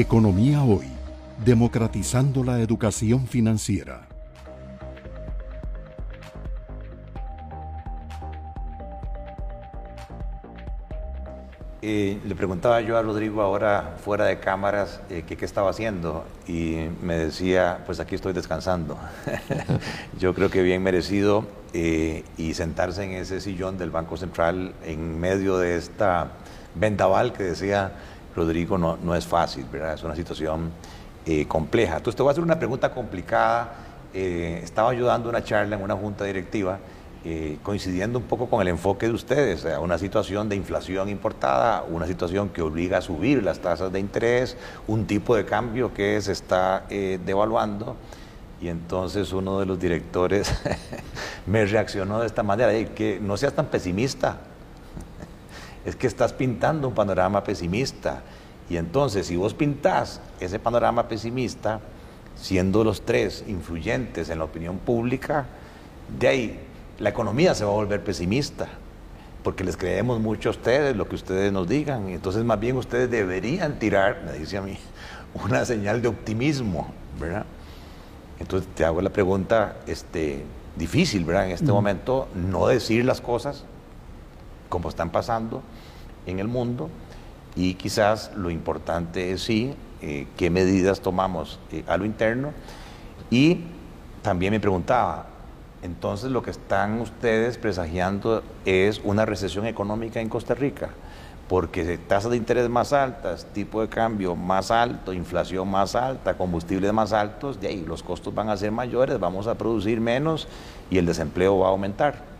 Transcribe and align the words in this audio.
Economía 0.00 0.62
Hoy, 0.62 0.86
democratizando 1.44 2.44
la 2.44 2.60
educación 2.60 3.26
financiera. 3.26 4.06
Eh, 11.82 12.20
le 12.24 12.36
preguntaba 12.36 12.80
yo 12.80 12.96
a 12.96 13.02
Rodrigo 13.02 13.42
ahora 13.42 13.96
fuera 14.00 14.26
de 14.26 14.38
cámaras 14.38 15.00
eh, 15.10 15.24
qué 15.26 15.44
estaba 15.44 15.70
haciendo 15.70 16.24
y 16.46 16.86
me 17.02 17.18
decía, 17.18 17.80
pues 17.84 17.98
aquí 17.98 18.14
estoy 18.14 18.32
descansando. 18.32 18.96
yo 20.20 20.32
creo 20.32 20.48
que 20.48 20.62
bien 20.62 20.80
merecido 20.80 21.44
eh, 21.72 22.22
y 22.36 22.54
sentarse 22.54 23.02
en 23.02 23.14
ese 23.14 23.40
sillón 23.40 23.78
del 23.78 23.90
Banco 23.90 24.16
Central 24.16 24.74
en 24.84 25.18
medio 25.18 25.58
de 25.58 25.76
esta 25.76 26.28
vendaval 26.76 27.32
que 27.32 27.42
decía 27.42 27.90
Rodrigo 28.38 28.78
no, 28.78 28.96
no 29.02 29.14
es 29.14 29.26
fácil, 29.26 29.66
¿verdad? 29.70 29.94
Es 29.94 30.02
una 30.02 30.16
situación 30.16 30.70
compleja. 31.46 31.98
Entonces 31.98 32.16
te 32.16 32.22
voy 32.22 32.30
a 32.30 32.32
hacer 32.32 32.42
una 32.42 32.58
pregunta 32.58 32.90
complicada. 32.90 33.74
estaba 34.14 34.90
ayudando 34.90 35.28
una 35.28 35.44
charla 35.44 35.76
en 35.76 35.82
una 35.82 35.94
junta 35.94 36.24
directiva 36.24 36.78
eh, 37.24 37.58
coincidiendo 37.64 38.20
un 38.20 38.26
poco 38.26 38.48
con 38.48 38.62
el 38.62 38.68
enfoque 38.68 39.06
de 39.08 39.12
ustedes, 39.12 39.66
una 39.82 39.98
situación 39.98 40.48
de 40.48 40.54
inflación 40.54 41.08
importada, 41.08 41.82
una 41.82 42.06
situación 42.06 42.48
que 42.48 42.62
obliga 42.62 42.98
a 42.98 43.00
subir 43.00 43.42
las 43.42 43.58
tasas 43.58 43.92
de 43.92 43.98
interés, 43.98 44.56
un 44.86 45.04
tipo 45.04 45.34
de 45.34 45.44
cambio 45.44 45.92
que 45.92 46.20
se 46.22 46.30
está 46.30 46.86
eh, 46.90 47.18
devaluando. 47.26 47.96
Y 48.60 48.68
entonces 48.68 49.32
uno 49.32 49.58
de 49.58 49.66
los 49.66 49.80
directores 49.80 50.54
me 51.46 51.66
reaccionó 51.66 52.20
de 52.20 52.26
esta 52.26 52.44
manera, 52.44 52.72
que 52.94 53.18
no 53.20 53.36
seas 53.36 53.52
tan 53.52 53.66
pesimista, 53.66 54.38
es 55.88 55.96
que 55.96 56.06
estás 56.06 56.34
pintando 56.34 56.86
un 56.86 56.94
panorama 56.94 57.42
pesimista. 57.42 58.22
Y 58.68 58.76
entonces 58.76 59.26
si 59.26 59.36
vos 59.36 59.54
pintás 59.54 60.20
ese 60.38 60.58
panorama 60.58 61.08
pesimista, 61.08 61.80
siendo 62.36 62.84
los 62.84 63.02
tres 63.02 63.42
influyentes 63.48 64.28
en 64.28 64.38
la 64.38 64.44
opinión 64.44 64.78
pública, 64.78 65.46
de 66.20 66.28
ahí 66.28 66.60
la 66.98 67.08
economía 67.08 67.54
se 67.54 67.64
va 67.64 67.70
a 67.70 67.74
volver 67.74 68.04
pesimista, 68.04 68.68
porque 69.42 69.64
les 69.64 69.78
creemos 69.78 70.20
mucho 70.20 70.50
a 70.50 70.52
ustedes 70.52 70.94
lo 70.94 71.08
que 71.08 71.14
ustedes 71.14 71.52
nos 71.52 71.66
digan. 71.66 72.10
Entonces, 72.10 72.44
más 72.44 72.60
bien 72.60 72.76
ustedes 72.76 73.10
deberían 73.10 73.78
tirar, 73.78 74.24
me 74.26 74.38
dice 74.38 74.58
a 74.58 74.60
mí, 74.60 74.76
una 75.42 75.64
señal 75.64 76.02
de 76.02 76.08
optimismo, 76.08 76.92
¿verdad? 77.18 77.46
Entonces 78.38 78.68
te 78.74 78.84
hago 78.84 79.00
la 79.00 79.10
pregunta 79.10 79.78
este, 79.86 80.44
difícil, 80.76 81.24
¿verdad? 81.24 81.46
En 81.46 81.52
este 81.52 81.72
momento, 81.72 82.28
no 82.34 82.66
decir 82.66 83.06
las 83.06 83.22
cosas 83.22 83.64
como 84.68 84.88
están 84.88 85.10
pasando 85.10 85.62
en 86.26 86.38
el 86.38 86.48
mundo 86.48 86.88
y 87.58 87.74
quizás 87.74 88.30
lo 88.36 88.50
importante 88.50 89.32
es 89.32 89.42
sí, 89.42 89.74
eh, 90.00 90.28
qué 90.36 90.48
medidas 90.48 91.00
tomamos 91.00 91.58
eh, 91.72 91.82
a 91.88 91.96
lo 91.96 92.04
interno. 92.04 92.52
Y 93.30 93.62
también 94.22 94.52
me 94.52 94.60
preguntaba, 94.60 95.26
entonces 95.82 96.30
lo 96.30 96.42
que 96.42 96.50
están 96.50 97.00
ustedes 97.00 97.58
presagiando 97.58 98.44
es 98.64 99.00
una 99.02 99.26
recesión 99.26 99.66
económica 99.66 100.20
en 100.20 100.28
Costa 100.28 100.54
Rica, 100.54 100.90
porque 101.48 101.98
tasas 101.98 102.30
de 102.30 102.36
interés 102.36 102.68
más 102.68 102.92
altas, 102.92 103.46
tipo 103.52 103.80
de 103.80 103.88
cambio 103.88 104.36
más 104.36 104.70
alto, 104.70 105.12
inflación 105.12 105.68
más 105.68 105.96
alta, 105.96 106.36
combustibles 106.36 106.92
más 106.92 107.12
altos, 107.12 107.60
de 107.60 107.68
ahí 107.68 107.84
los 107.84 108.04
costos 108.04 108.32
van 108.32 108.50
a 108.50 108.56
ser 108.56 108.70
mayores, 108.70 109.18
vamos 109.18 109.48
a 109.48 109.56
producir 109.56 110.00
menos 110.00 110.46
y 110.90 110.98
el 110.98 111.06
desempleo 111.06 111.58
va 111.58 111.66
a 111.66 111.70
aumentar. 111.70 112.37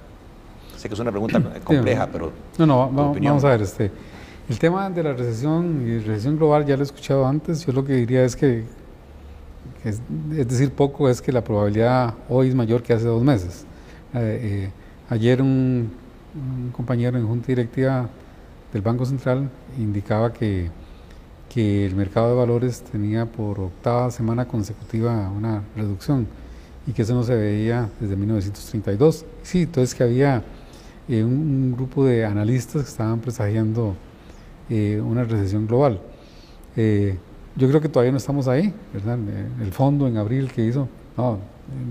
Sé 0.78 0.88
que 0.88 0.94
es 0.94 1.00
una 1.00 1.10
pregunta 1.10 1.42
compleja, 1.64 2.08
pero... 2.10 2.30
No, 2.56 2.64
no, 2.64 2.88
vamos, 2.88 3.44
a 3.44 3.48
ver, 3.48 3.62
este, 3.62 3.90
el 4.48 4.58
tema 4.60 4.88
de 4.88 5.02
la 5.02 5.12
recesión 5.12 5.84
y 5.84 5.98
recesión 5.98 6.36
global 6.36 6.64
ya 6.64 6.76
lo 6.76 6.82
he 6.82 6.84
escuchado 6.84 7.26
antes, 7.26 7.66
yo 7.66 7.72
lo 7.72 7.84
que 7.84 7.94
diría 7.94 8.24
es 8.24 8.36
que 8.36 8.64
es, 9.84 10.00
decir, 10.30 10.70
poco 10.70 11.08
es 11.08 11.20
que 11.20 11.32
la 11.32 11.42
probabilidad 11.42 12.14
hoy 12.28 12.48
es 12.48 12.54
mayor 12.54 12.84
que 12.84 12.92
hace 12.92 13.06
dos 13.06 13.24
meses. 13.24 13.64
Eh, 14.14 14.68
eh, 14.68 14.70
ayer 15.10 15.42
un, 15.42 15.90
compañero 16.70 17.18
en 17.18 17.26
junta 17.26 17.48
directiva 17.48 18.08
del 18.72 18.82
Banco 18.82 19.04
Central 19.04 19.50
indicaba 19.78 20.32
que, 20.32 20.70
que 21.52 21.86
el 21.86 21.96
mercado 21.96 22.28
de 22.28 22.36
valores 22.36 22.82
tenía 22.82 23.26
por 23.26 23.58
octava 23.58 24.12
semana 24.12 24.46
consecutiva 24.46 25.28
una 25.28 25.64
reducción 25.74 26.28
y 26.86 26.92
que 26.92 27.02
eso 27.02 27.14
no 27.14 27.24
se 27.24 27.34
veía 27.34 27.88
desde 27.98 28.14
1932. 28.14 29.24
Sí, 29.42 29.62
entonces 29.62 29.94
que 29.96 30.04
había 30.04 30.44
eh, 31.08 31.24
un, 31.24 31.74
grupo 31.76 32.04
de 32.04 32.24
analistas 32.24 32.82
que 32.82 32.88
estaban 32.88 33.20
presagiando 33.20 33.94
una 34.70 35.24
recesión 35.24 35.66
global. 35.66 35.98
Yo 36.76 37.68
creo 37.68 37.80
que 37.80 37.88
todavía 37.88 38.12
no 38.12 38.18
estamos 38.18 38.46
ahí, 38.48 38.72
¿verdad? 38.92 39.18
El 39.62 39.72
fondo 39.72 40.06
en 40.06 40.18
abril 40.18 40.52
que 40.52 40.64
hizo, 40.64 40.88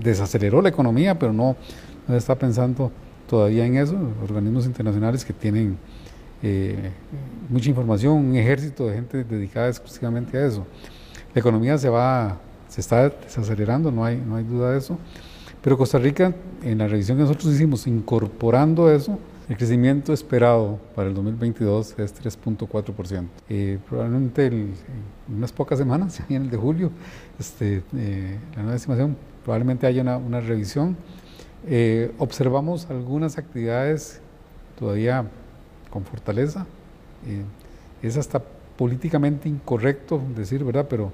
desaceleró 0.00 0.62
la 0.62 0.68
economía, 0.68 1.18
pero 1.18 1.32
no, 1.32 1.56
no 2.06 2.14
está 2.16 2.36
pensando 2.36 2.92
todavía 3.28 3.66
en 3.66 3.76
eso. 3.76 3.96
Organismos 4.22 4.66
internacionales 4.66 5.24
que 5.24 5.32
tienen 5.32 5.76
eh, 6.42 6.90
mucha 7.48 7.68
información, 7.68 8.14
un 8.14 8.36
ejército 8.36 8.86
de 8.86 8.94
gente 8.94 9.24
dedicada 9.24 9.68
exclusivamente 9.68 10.38
a 10.38 10.46
eso. 10.46 10.66
La 11.34 11.40
economía 11.40 11.76
se 11.78 11.88
va, 11.88 12.38
se 12.68 12.80
está 12.80 13.08
desacelerando, 13.08 13.90
no 13.90 14.04
hay, 14.04 14.16
no 14.16 14.36
hay 14.36 14.44
duda 14.44 14.72
de 14.72 14.78
eso. 14.78 14.98
Pero 15.62 15.76
Costa 15.76 15.98
Rica, 15.98 16.34
en 16.62 16.78
la 16.78 16.86
revisión 16.86 17.16
que 17.16 17.22
nosotros 17.22 17.52
hicimos, 17.52 17.86
incorporando 17.86 18.90
eso, 18.92 19.18
el 19.48 19.56
crecimiento 19.56 20.12
esperado 20.12 20.78
para 20.94 21.08
el 21.08 21.14
2022 21.14 21.98
es 21.98 22.22
3.4%. 22.22 23.26
Eh, 23.48 23.78
probablemente 23.88 24.46
en 24.46 24.74
unas 25.34 25.52
pocas 25.52 25.78
semanas, 25.78 26.20
en 26.28 26.42
el 26.42 26.50
de 26.50 26.56
julio, 26.58 26.90
este, 27.38 27.82
eh, 27.96 28.38
la 28.54 28.62
nueva 28.62 28.76
estimación, 28.76 29.16
probablemente 29.44 29.86
haya 29.86 30.02
una, 30.18 30.40
revisión. 30.40 30.96
Eh, 31.66 32.12
observamos 32.18 32.88
algunas 32.90 33.38
actividades 33.38 34.20
todavía 34.78 35.24
con 35.90 36.04
fortaleza. 36.04 36.66
es 38.02 38.16
hasta 38.16 38.42
políticamente 38.76 39.48
incorrecto 39.48 40.20
decir, 40.36 40.62
¿verdad? 40.62 40.86
Pero 40.88 41.10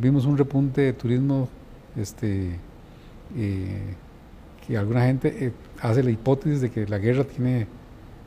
vimos 0.00 0.24
un 0.24 0.38
repunte 0.38 0.80
de 0.80 0.92
turismo 0.94 1.48
este, 1.96 2.58
y 3.36 4.76
alguna 4.76 5.06
gente 5.06 5.46
eh, 5.46 5.52
hace 5.80 6.02
la 6.02 6.10
hipótesis 6.10 6.60
de 6.60 6.70
que 6.70 6.86
la 6.86 6.98
guerra 6.98 7.24
tiene 7.24 7.66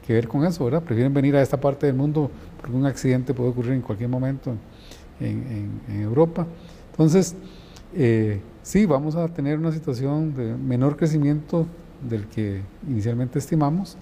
que 0.06 0.14
ver 0.14 0.28
con 0.28 0.44
eso, 0.46 0.66
¿verdad? 0.66 0.82
Prefieren 0.82 1.14
venir 1.14 1.36
a 1.36 1.42
esta 1.42 1.60
parte 1.60 1.86
del 1.86 1.96
mundo 1.96 2.32
porque 2.60 2.76
un 2.76 2.86
accidente 2.86 3.34
puede 3.34 3.52
ocurrir 3.52 3.74
en 3.74 3.82
cualquier 3.82 4.10
momento 4.10 4.54
en, 5.20 5.82
Europa. 6.02 6.48
Entonces, 6.92 7.36
eh, 7.94 8.42
sí, 8.64 8.88
vamos 8.88 9.16
a 9.16 9.28
tener 9.28 9.60
una 9.60 9.72
situación 9.72 10.34
de 10.34 10.56
menor 10.56 10.98
crecimiento 10.98 11.68
del 12.10 12.26
que 12.28 12.62
inicialmente 12.88 13.38
estimamos. 13.38 13.98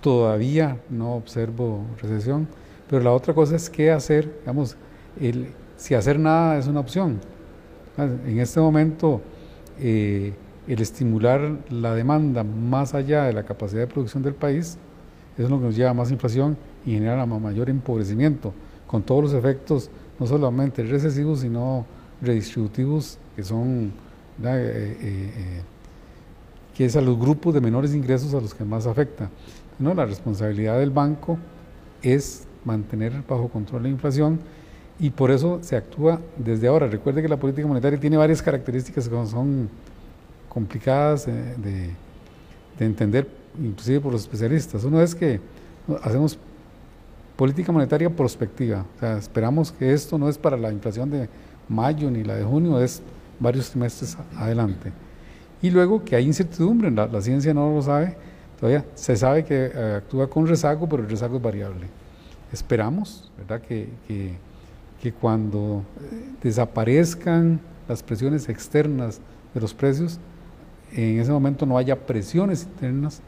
Todavía 0.00 0.78
no 0.88 1.14
observo 1.14 1.84
recesión, 2.00 2.48
pero 2.88 3.02
la 3.02 3.12
otra 3.12 3.34
cosa 3.34 3.56
es 3.56 3.68
qué 3.68 3.90
hacer, 3.90 4.38
digamos, 4.40 4.76
el, 5.20 5.48
si 5.76 5.94
hacer 5.94 6.18
nada 6.18 6.56
es 6.56 6.66
una 6.66 6.80
opción. 6.80 7.20
En 7.98 8.38
este 8.38 8.60
momento, 8.60 9.20
eh, 9.80 10.32
el 10.66 10.80
estimular 10.80 11.58
la 11.70 11.94
demanda 11.94 12.44
más 12.44 12.94
allá 12.94 13.24
de 13.24 13.32
la 13.32 13.44
capacidad 13.44 13.80
de 13.80 13.86
producción 13.86 14.22
del 14.22 14.34
país, 14.34 14.78
es 15.36 15.48
lo 15.48 15.58
que 15.58 15.66
nos 15.66 15.76
lleva 15.76 15.90
a 15.90 15.94
más 15.94 16.10
inflación 16.10 16.56
y 16.84 16.92
genera 16.92 17.24
mayor 17.24 17.70
empobrecimiento, 17.70 18.52
con 18.86 19.02
todos 19.02 19.24
los 19.24 19.32
efectos, 19.34 19.90
no 20.18 20.26
solamente 20.26 20.82
recesivos, 20.82 21.40
sino 21.40 21.86
redistributivos, 22.20 23.18
que 23.36 23.42
son, 23.42 23.92
eh, 24.42 24.96
eh, 25.00 25.62
que 26.74 26.84
es 26.84 26.96
a 26.96 27.00
los 27.00 27.18
grupos 27.18 27.54
de 27.54 27.60
menores 27.60 27.94
ingresos 27.94 28.34
a 28.34 28.40
los 28.40 28.54
que 28.54 28.64
más 28.64 28.86
afecta. 28.86 29.30
¿no? 29.78 29.94
La 29.94 30.06
responsabilidad 30.06 30.78
del 30.78 30.90
banco 30.90 31.38
es 32.02 32.46
mantener 32.64 33.12
bajo 33.28 33.48
control 33.48 33.84
la 33.84 33.88
inflación 33.88 34.40
y 35.00 35.10
por 35.10 35.30
eso 35.30 35.58
se 35.62 35.76
actúa 35.76 36.20
desde 36.36 36.66
ahora. 36.66 36.86
Recuerde 36.88 37.22
que 37.22 37.28
la 37.28 37.36
política 37.36 37.66
monetaria 37.66 37.98
tiene 37.98 38.16
varias 38.16 38.42
características 38.42 39.08
que 39.08 39.26
son 39.26 39.68
complicadas 40.48 41.26
de, 41.26 41.90
entender, 42.80 43.28
inclusive 43.60 44.00
por 44.00 44.12
los 44.12 44.22
especialistas. 44.22 44.84
Uno 44.84 45.00
es 45.00 45.14
que 45.14 45.40
hacemos 46.02 46.38
política 47.36 47.70
monetaria 47.70 48.10
prospectiva, 48.10 48.84
o 48.96 49.00
sea, 49.00 49.18
esperamos 49.18 49.70
que 49.70 49.92
esto 49.92 50.18
no 50.18 50.28
es 50.28 50.36
para 50.36 50.56
la 50.56 50.72
inflación 50.72 51.10
de 51.10 51.28
mayo 51.68 52.10
ni 52.10 52.24
la 52.24 52.34
de 52.34 52.44
junio, 52.44 52.80
es 52.80 53.00
varios 53.38 53.70
trimestres 53.70 54.16
adelante. 54.36 54.92
Y 55.62 55.70
luego 55.70 56.04
que 56.04 56.16
hay 56.16 56.24
incertidumbre, 56.24 56.90
la, 56.90 57.20
ciencia 57.20 57.54
no 57.54 57.72
lo 57.72 57.82
sabe, 57.82 58.16
todavía 58.58 58.84
se 58.94 59.16
sabe 59.16 59.44
que 59.44 59.70
eh, 59.72 59.94
actúa 59.98 60.28
con 60.28 60.46
rezago, 60.46 60.88
pero 60.88 61.02
el 61.02 61.08
rezago 61.08 61.36
es 61.36 61.42
variable. 61.42 61.86
Esperamos, 62.52 63.30
¿verdad?, 63.36 63.60
que, 63.60 63.88
que 65.02 65.12
cuando 65.12 65.82
eh, 66.00 66.28
desaparezcan 66.42 67.60
las 67.88 68.02
presiones 68.02 68.48
externas 68.48 69.20
de 69.54 69.60
los 69.60 69.74
precios, 69.74 70.18
en 70.92 71.20
ese 71.20 71.30
momento 71.30 71.66
no 71.66 71.78
haya 71.78 72.06
presiones 72.06 72.64
internas 72.64 73.20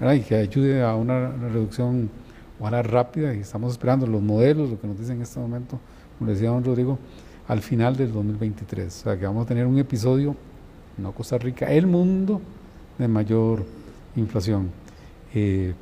y 0.00 0.20
que 0.20 0.36
ayude 0.36 0.82
a 0.82 0.94
una 0.94 1.30
reducción 1.30 2.08
ojalá 2.60 2.82
rápida 2.82 3.34
y 3.34 3.40
estamos 3.40 3.72
esperando 3.72 4.06
los 4.06 4.22
modelos, 4.22 4.70
lo 4.70 4.80
que 4.80 4.86
nos 4.86 4.98
dicen 4.98 5.16
en 5.16 5.22
este 5.22 5.40
momento, 5.40 5.78
como 6.18 6.30
decía 6.30 6.50
don 6.50 6.64
Rodrigo, 6.64 6.98
al 7.48 7.60
final 7.60 7.96
del 7.96 8.12
2023. 8.12 8.86
O 8.86 8.90
sea, 9.04 9.18
que 9.18 9.26
vamos 9.26 9.44
a 9.44 9.48
tener 9.48 9.66
un 9.66 9.78
episodio, 9.78 10.36
no 10.96 11.12
Costa 11.12 11.38
Rica, 11.38 11.66
el 11.66 11.86
mundo 11.86 12.40
de 12.98 13.08
mayor 13.08 13.64
inflación. 14.16 14.70
Eh, 15.34 15.74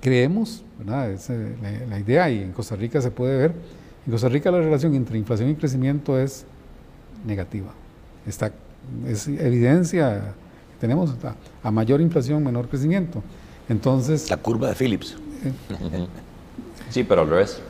creemos, 0.00 0.64
¿verdad? 0.78 1.10
Es 1.10 1.30
eh, 1.30 1.86
la, 1.88 1.98
idea, 1.98 2.30
y 2.30 2.42
en 2.42 2.52
Costa 2.52 2.76
Rica 2.76 3.00
se 3.00 3.10
puede 3.10 3.36
ver, 3.36 3.54
en 4.08 4.12
Costa 4.12 4.30
Rica 4.30 4.50
la 4.50 4.58
relación 4.58 4.94
entre 4.94 5.18
inflación 5.18 5.50
y 5.50 5.54
crecimiento 5.54 6.18
es 6.18 6.46
negativa. 7.26 7.74
Está, 8.26 8.50
es 9.06 9.28
evidencia 9.28 10.34
tenemos 10.80 11.14
a, 11.62 11.70
mayor 11.70 12.00
inflación, 12.00 12.42
menor 12.42 12.68
crecimiento. 12.68 13.22
Entonces... 13.68 14.30
La 14.30 14.38
curva 14.38 14.68
de 14.68 14.74
Phillips. 14.74 15.14
Eh, 15.44 15.52
sí, 16.88 17.04
pero 17.04 17.20
al 17.20 17.28
revés. 17.28 17.60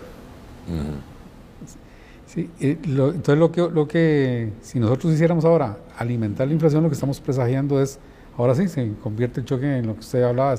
Sí, 2.26 2.48
entonces 2.60 3.36
lo 3.36 3.50
que, 3.50 3.62
lo 3.62 3.88
que, 3.88 4.52
si 4.62 4.78
nosotros 4.78 5.12
hiciéramos 5.14 5.44
ahora 5.44 5.76
alimentar 5.96 6.46
la 6.46 6.52
inflación, 6.52 6.84
lo 6.84 6.88
que 6.88 6.94
estamos 6.94 7.18
presagiando 7.20 7.82
es, 7.82 7.98
ahora 8.36 8.54
sí, 8.54 8.68
se 8.68 8.92
convierte 9.02 9.40
el 9.40 9.46
choque 9.46 9.78
en 9.78 9.88
lo 9.88 9.94
que 9.94 10.00
usted 10.00 10.22
hablaba, 10.22 10.52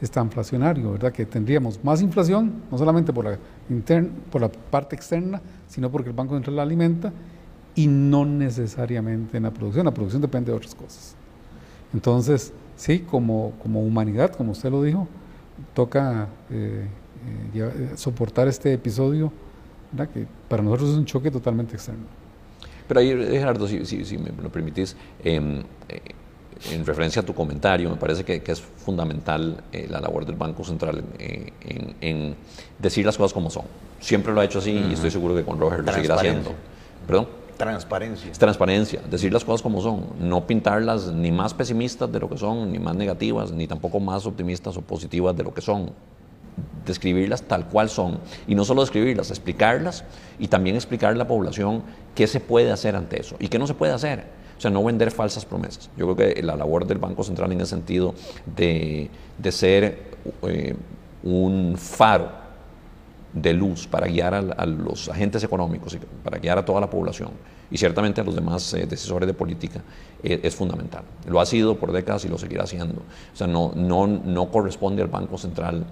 está 0.00 0.22
inflacionario, 0.22 0.92
¿verdad? 0.92 1.12
Que 1.12 1.26
tendríamos 1.26 1.82
más 1.84 2.02
inflación, 2.02 2.62
no 2.70 2.78
solamente 2.78 3.12
por 3.12 3.24
la, 3.24 3.38
por 4.30 4.40
la 4.40 4.48
parte 4.48 4.96
externa, 4.96 5.40
sino 5.68 5.90
porque 5.90 6.10
el 6.10 6.16
Banco 6.16 6.34
Central 6.34 6.56
la 6.56 6.62
alimenta 6.62 7.12
y 7.74 7.86
no 7.86 8.24
necesariamente 8.24 9.36
en 9.36 9.44
la 9.44 9.50
producción. 9.50 9.84
La 9.84 9.94
producción 9.94 10.22
depende 10.22 10.50
de 10.50 10.56
otras 10.56 10.74
cosas. 10.74 11.14
Entonces, 11.92 12.52
sí, 12.76 13.00
como, 13.00 13.52
como 13.62 13.82
humanidad, 13.82 14.32
como 14.34 14.52
usted 14.52 14.70
lo 14.70 14.82
dijo, 14.82 15.06
toca 15.74 16.28
eh, 16.50 16.86
eh, 17.54 17.90
soportar 17.96 18.48
este 18.48 18.72
episodio 18.72 19.32
que 20.14 20.26
para 20.48 20.62
nosotros 20.62 20.90
es 20.90 20.96
un 20.96 21.04
choque 21.04 21.30
totalmente 21.30 21.74
externo. 21.74 22.04
Pero 22.86 23.00
ahí, 23.00 23.08
Gerardo, 23.08 23.66
si, 23.68 23.84
si, 23.84 24.18
me 24.18 24.30
lo 24.42 24.50
permitís, 24.50 24.96
em, 25.22 25.62
eh, 25.88 26.00
en 26.70 26.84
referencia 26.84 27.22
a 27.22 27.24
tu 27.24 27.34
comentario, 27.34 27.88
me 27.88 27.96
parece 27.96 28.24
que, 28.24 28.42
es 28.50 28.60
fundamental 28.60 29.62
eh, 29.72 29.86
la 29.88 30.00
labor 30.00 30.26
del 30.26 30.36
Banco 30.36 30.64
Central 30.64 31.02
eh, 31.18 31.52
en, 32.00 32.36
decir 32.78 33.06
las 33.06 33.16
cosas 33.16 33.32
como 33.32 33.50
son. 33.50 33.64
Siempre 33.98 34.32
lo 34.32 34.40
ha 34.40 34.44
hecho 34.44 34.58
así 34.58 34.72
y 34.72 34.92
estoy 34.92 35.10
seguro 35.10 35.34
que 35.34 35.44
con 35.44 35.58
Roger 35.58 35.84
lo 35.84 35.92
seguirá 35.92 36.16
haciendo. 36.16 36.52
¿Perdón? 37.06 37.28
Transparencia. 37.56 38.30
Es 38.30 38.38
transparencia, 38.38 39.02
decir 39.10 39.32
las 39.32 39.44
cosas 39.44 39.60
como 39.60 39.82
son, 39.82 40.06
no 40.18 40.46
pintarlas 40.46 41.12
ni 41.12 41.30
más 41.30 41.52
pesimistas 41.52 42.10
de 42.10 42.18
lo 42.18 42.28
que 42.28 42.38
son, 42.38 42.72
ni 42.72 42.78
más 42.78 42.96
negativas, 42.96 43.52
ni 43.52 43.66
tampoco 43.66 44.00
más 44.00 44.24
optimistas 44.24 44.76
o 44.78 44.80
positivas 44.80 45.36
de 45.36 45.42
lo 45.42 45.52
que 45.52 45.60
son 45.60 45.92
describirlas 46.86 47.42
tal 47.42 47.66
cual 47.66 47.90
son. 47.90 48.18
Y 48.46 48.54
no 48.54 48.64
solo 48.64 48.80
describirlas, 48.80 49.30
explicarlas 49.30 50.04
y 50.38 50.48
también 50.48 50.76
explicar 50.76 51.12
a 51.12 51.16
la 51.16 51.28
población 51.28 51.82
qué 52.14 52.26
se 52.26 52.40
puede 52.40 52.72
hacer 52.72 52.96
ante 52.96 53.20
eso 53.20 53.36
y 53.38 53.48
qué 53.48 53.58
no 53.58 53.66
se 53.66 53.74
puede 53.74 53.92
hacer. 53.92 54.39
O 54.60 54.62
sea, 54.62 54.70
no 54.70 54.84
vender 54.84 55.10
falsas 55.10 55.46
promesas. 55.46 55.88
Yo 55.96 56.14
creo 56.14 56.34
que 56.34 56.42
la 56.42 56.54
labor 56.54 56.86
del 56.86 56.98
Banco 56.98 57.24
Central 57.24 57.50
en 57.52 57.60
el 57.60 57.66
sentido 57.66 58.14
de, 58.44 59.08
ser 59.48 60.18
eh, 60.42 60.76
un 61.22 61.78
faro 61.78 62.28
de 63.32 63.54
luz 63.54 63.86
para 63.86 64.06
guiar 64.06 64.34
a, 64.34 64.66
los 64.66 65.08
agentes 65.08 65.42
económicos, 65.44 65.94
y 65.94 65.98
para 66.22 66.38
guiar 66.38 66.58
a 66.58 66.64
toda 66.66 66.78
la 66.78 66.90
población 66.90 67.30
y 67.70 67.78
ciertamente 67.78 68.20
a 68.20 68.24
los 68.24 68.34
demás 68.34 68.74
eh, 68.74 68.84
decisores 68.84 69.26
de 69.26 69.32
política 69.32 69.80
eh, 70.22 70.40
es 70.42 70.54
fundamental. 70.54 71.04
Lo 71.26 71.40
ha 71.40 71.46
sido 71.46 71.78
por 71.78 71.90
décadas 71.90 72.26
y 72.26 72.28
lo 72.28 72.36
seguirá 72.36 72.64
haciendo. 72.64 73.00
O 73.32 73.36
sea, 73.36 73.46
no, 73.46 73.72
no, 73.74 74.06
no 74.06 74.50
corresponde 74.50 75.00
al 75.00 75.08
Banco 75.08 75.38
Central 75.38 75.86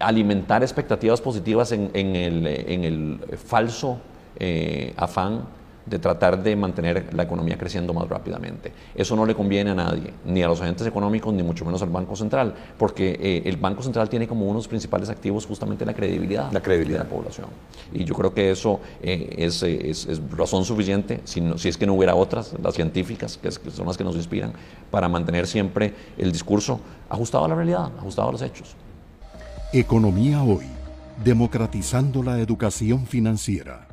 alimentar 0.00 0.64
expectativas 0.64 1.20
positivas 1.20 1.70
en, 1.70 1.90
el, 1.94 3.20
falso 3.36 3.98
eh, 4.38 4.92
afán 4.96 5.44
de 5.86 5.98
tratar 5.98 6.42
de 6.42 6.56
mantener 6.56 7.14
la 7.14 7.22
economía 7.22 7.56
creciendo 7.56 7.94
más 7.94 8.08
rápidamente. 8.08 8.72
Eso 8.94 9.14
no 9.16 9.24
le 9.24 9.34
conviene 9.34 9.70
a 9.70 9.74
nadie, 9.74 10.12
ni 10.24 10.42
a 10.42 10.48
los 10.48 10.60
agentes 10.60 10.86
económicos, 10.86 11.32
ni 11.32 11.42
mucho 11.42 11.64
menos 11.64 11.80
al 11.82 11.90
Banco 11.90 12.16
Central, 12.16 12.54
porque 12.76 13.16
eh, 13.20 13.42
el 13.46 13.56
Banco 13.56 13.82
Central 13.82 14.08
tiene 14.08 14.26
como 14.26 14.42
uno 14.42 14.54
de 14.54 14.58
los 14.58 14.68
principales 14.68 15.08
activos 15.08 15.46
justamente 15.46 15.86
la 15.86 15.94
credibilidad, 15.94 16.50
la 16.52 16.60
credibilidad 16.60 16.98
de 16.98 17.04
la 17.04 17.10
población. 17.10 17.46
Y 17.92 18.04
yo 18.04 18.14
creo 18.14 18.34
que 18.34 18.50
eso 18.50 18.80
es, 19.00 19.64
razón 20.36 20.64
suficiente, 20.64 21.20
si, 21.24 21.42
si, 21.56 21.68
es 21.68 21.76
que 21.76 21.86
no 21.86 21.94
hubiera 21.94 22.14
otras, 22.14 22.54
las 22.62 22.74
científicas, 22.74 23.38
que, 23.38 23.48
que 23.48 23.70
son 23.70 23.86
las 23.86 23.96
que 23.96 24.04
nos 24.04 24.16
inspiran, 24.16 24.52
para 24.90 25.08
mantener 25.08 25.46
siempre 25.46 25.94
el 26.18 26.32
discurso 26.32 26.80
ajustado 27.08 27.44
a 27.44 27.48
la 27.48 27.54
realidad, 27.54 27.92
ajustado 27.98 28.28
a 28.28 28.32
los 28.32 28.42
hechos. 28.42 28.74
Economía 29.72 30.42
hoy, 30.42 30.66
democratizando 31.24 32.22
la 32.22 32.40
educación 32.40 33.06
financiera. 33.06 33.85